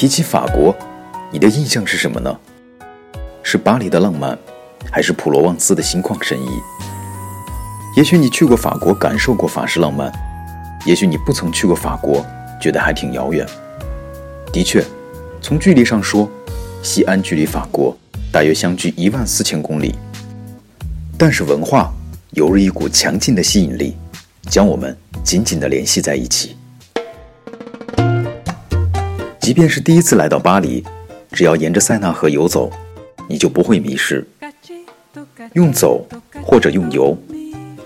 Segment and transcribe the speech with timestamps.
[0.00, 0.74] 提起法国，
[1.30, 2.34] 你的印象是什么呢？
[3.42, 4.38] 是巴黎的浪漫，
[4.90, 6.48] 还是普罗旺斯的心旷神怡？
[7.98, 10.10] 也许你去过法国，感受过法式浪漫；
[10.86, 12.24] 也许你不曾去过法国，
[12.58, 13.46] 觉得还挺遥远。
[14.50, 14.82] 的确，
[15.42, 16.26] 从距离上说，
[16.82, 17.94] 西安距离法国
[18.32, 19.94] 大约相距一万四千公里。
[21.18, 21.92] 但是文化
[22.30, 23.98] 犹如一股强劲的吸引力，
[24.48, 26.56] 将我们紧紧地联系在一起。
[29.40, 30.84] 即便是第一次来到巴黎，
[31.32, 32.70] 只要沿着塞纳河游走，
[33.26, 34.24] 你就不会迷失。
[35.54, 36.06] 用走
[36.42, 37.16] 或者用游，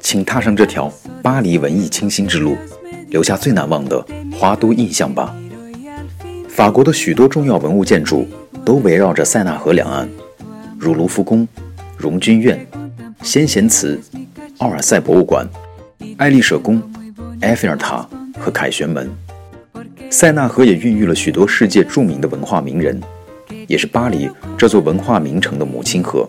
[0.00, 0.90] 请踏上这条
[1.22, 2.56] 巴黎文艺清新之路，
[3.08, 5.36] 留下最难忘的花都印象吧。
[6.48, 8.26] 法国的许多重要文物建筑
[8.64, 10.08] 都围绕着塞纳河两岸，
[10.78, 11.46] 如卢浮宫、
[11.96, 12.66] 荣军院、
[13.22, 14.00] 先贤祠、
[14.58, 15.46] 奥尔赛博物馆、
[16.16, 16.82] 爱丽舍宫、
[17.42, 18.08] 埃菲尔塔
[18.38, 19.10] 和凯旋门。
[20.12, 23.00] 塞纳河也孕育了许多世界著名的文化名人，
[23.66, 26.28] 也是巴黎这座文化名城的母亲河。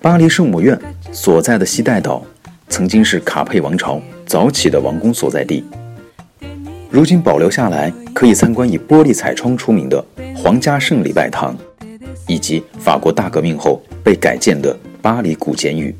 [0.00, 0.76] 巴黎圣母院
[1.12, 2.24] 所在的西带岛，
[2.70, 5.62] 曾经是卡佩王朝早起的王宫所在地。
[6.88, 10.02] 如今保留下来，可以参观以玻璃彩窗出名的
[10.34, 11.54] 皇家圣礼拜堂，
[12.26, 15.94] 以及法国大革命后被改建的巴黎古监狱。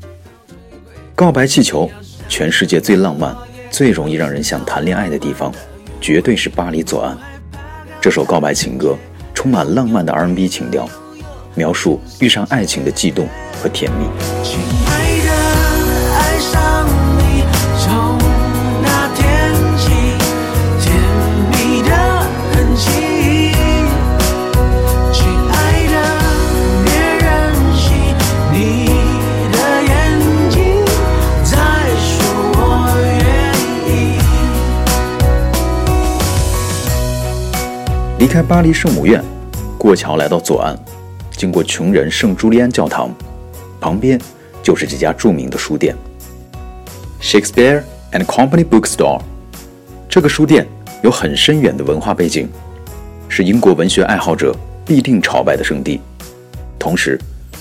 [1.13, 1.87] 告白气球，
[2.27, 3.37] 全世界最浪漫、
[3.69, 5.53] 最容易让人想谈恋爱的地方。
[6.01, 7.17] 绝对是巴黎左岸。
[8.01, 8.97] 这首告白情歌
[9.35, 10.89] 充满浪漫的 R&B 情调，
[11.53, 13.27] 描述遇上爱情的悸动
[13.61, 14.90] 和甜蜜。
[38.31, 39.21] 开巴黎圣母院，
[39.77, 40.73] 过桥来到左岸，
[41.31, 43.13] 经过穷人圣朱利安教堂，
[43.81, 44.17] 旁边
[44.63, 45.93] 就是这家著名的书店
[47.21, 47.83] ——Shakespeare
[48.13, 49.21] and Company Bookstore。
[50.07, 50.65] 这个书店
[51.03, 52.47] 有很深远的文化背景，
[53.27, 54.55] 是英国文学爱好者
[54.85, 55.99] 必定朝拜的圣地。
[56.79, 57.19] 同时，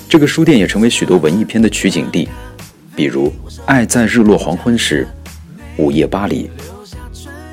[0.09, 2.29] 这个书店也成为许多文艺片的取景地，
[2.95, 3.27] 比如
[3.67, 5.05] 《爱在日落黄昏时》
[5.83, 6.49] 《午夜巴黎》。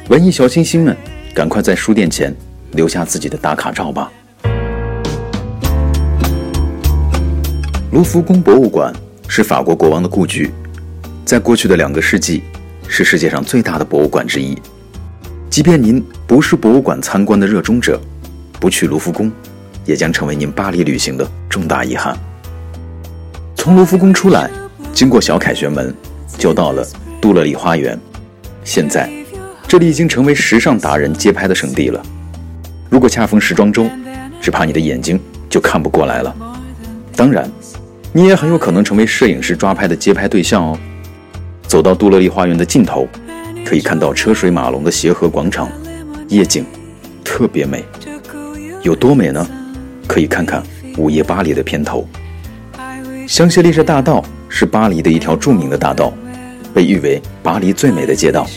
[0.07, 0.95] 文艺小清新们，
[1.33, 2.31] 赶快在书店前
[2.73, 4.11] 留下自己的打卡照吧。
[7.91, 8.93] 卢浮宫博物馆
[9.27, 10.51] 是法国国王的故居，
[11.25, 12.43] 在过去的两个世纪，
[12.87, 14.57] 是世界上最大的博物馆之一。
[15.49, 17.99] 即便您不是博物馆参观的热衷者，
[18.59, 19.31] 不去卢浮宫，
[19.85, 22.15] 也将成为您巴黎旅行的重大遗憾。
[23.55, 24.51] 从卢浮宫出来，
[24.93, 25.91] 经过小凯旋门，
[26.37, 26.85] 就到了
[27.19, 27.97] 杜乐丽花园。
[28.63, 29.09] 现在，
[29.67, 32.05] 这里已经成为时尚达人街拍的圣地了。
[32.89, 33.85] 如果恰逢时装周，
[34.39, 36.35] 只怕你的眼睛就看不过来了。
[37.15, 37.49] 当然，
[38.13, 40.77] 你也很有可能成为摄影师抓拍的街拍对象哦。
[41.67, 43.07] 走到杜乐丽花园的尽头，
[43.65, 45.69] 可以看到车水马龙的协和广场，
[46.29, 46.65] 夜景
[47.23, 47.83] 特别美。
[48.83, 49.45] 有多美呢？
[50.07, 50.61] 可以看看
[50.97, 52.07] 《午夜巴黎》的片头。
[53.27, 56.13] 香榭丽舍大道是巴黎的一条著名的大道，
[56.73, 58.47] 被誉为巴黎最美的街道。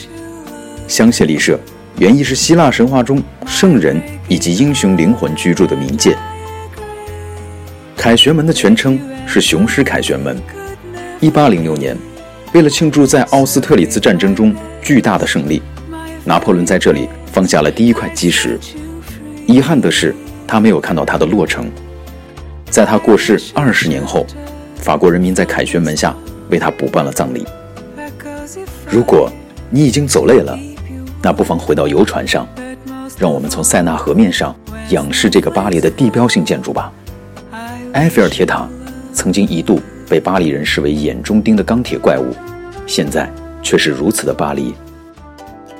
[0.87, 1.59] 香榭丽舍
[2.01, 6.17] 原意是希腊神话中圣人以及英雄灵魂居住的冥界。
[7.95, 10.35] 凯旋门的全称是雄狮凯旋门。
[11.21, 11.95] 1806年，
[12.55, 15.61] 为了庆祝在奥斯特里茨战争中巨大的胜利，
[16.25, 18.59] 拿破仑在这里放下了第一块基石。
[19.47, 20.17] 遗憾的是，
[20.47, 21.71] 他没有看到它的落成。
[22.71, 24.27] 在他过世二十年后，
[24.77, 26.17] 法国人民在凯旋门下
[26.49, 27.45] 为他补办了葬礼。
[28.89, 29.31] 如果
[29.69, 30.59] 你已经走累了，
[31.23, 32.47] 那不妨回到游船上，
[33.19, 34.55] 让我们从塞纳河面上
[34.91, 36.93] 仰视这个巴黎的地标性建筑吧。
[37.93, 38.69] 埃菲尔铁塔
[39.13, 42.33] 曾经一度被巴黎人视为眼中钉的钢铁怪物，
[42.87, 43.31] 现在
[43.63, 44.75] 却是如此的巴黎。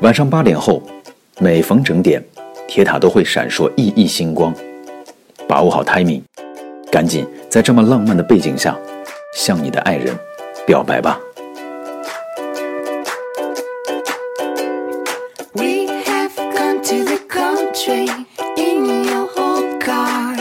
[0.01, 0.83] 晚上八点后，
[1.39, 2.23] 每逢整点，
[2.67, 4.55] 铁塔都会闪烁熠熠星光。
[5.49, 6.23] 把握好 timing，
[6.91, 8.77] 赶紧在这么浪漫的背景下，
[9.35, 10.15] 向你的爱人
[10.67, 11.19] 表白吧。
[17.89, 20.37] In your old car.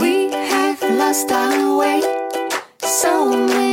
[0.00, 2.00] We have lost our way
[2.80, 3.63] so many